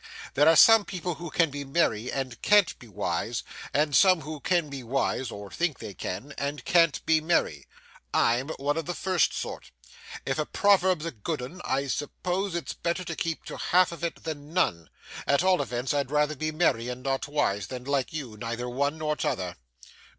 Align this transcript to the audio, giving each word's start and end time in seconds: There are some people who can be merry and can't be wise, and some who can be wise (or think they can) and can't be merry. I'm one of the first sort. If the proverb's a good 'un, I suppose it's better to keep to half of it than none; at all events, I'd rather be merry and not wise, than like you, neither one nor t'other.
There 0.33 0.49
are 0.49 0.55
some 0.55 0.83
people 0.83 1.13
who 1.13 1.29
can 1.29 1.51
be 1.51 1.63
merry 1.63 2.11
and 2.11 2.41
can't 2.41 2.79
be 2.79 2.87
wise, 2.87 3.43
and 3.71 3.95
some 3.95 4.21
who 4.21 4.39
can 4.39 4.67
be 4.67 4.81
wise 4.81 5.29
(or 5.29 5.51
think 5.51 5.77
they 5.77 5.93
can) 5.93 6.33
and 6.39 6.65
can't 6.65 7.05
be 7.05 7.21
merry. 7.21 7.67
I'm 8.11 8.47
one 8.57 8.77
of 8.77 8.87
the 8.87 8.95
first 8.95 9.31
sort. 9.31 9.69
If 10.25 10.37
the 10.37 10.47
proverb's 10.47 11.05
a 11.05 11.11
good 11.11 11.39
'un, 11.43 11.61
I 11.63 11.85
suppose 11.85 12.55
it's 12.55 12.73
better 12.73 13.03
to 13.03 13.15
keep 13.15 13.45
to 13.45 13.57
half 13.57 13.91
of 13.91 14.03
it 14.03 14.23
than 14.23 14.51
none; 14.55 14.89
at 15.27 15.43
all 15.43 15.61
events, 15.61 15.93
I'd 15.93 16.09
rather 16.09 16.35
be 16.35 16.51
merry 16.51 16.89
and 16.89 17.03
not 17.03 17.27
wise, 17.27 17.67
than 17.67 17.83
like 17.83 18.11
you, 18.11 18.35
neither 18.37 18.67
one 18.67 18.97
nor 18.97 19.15
t'other. 19.15 19.55